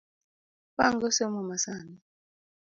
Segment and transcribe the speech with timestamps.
[0.69, 1.95] Apango somo masani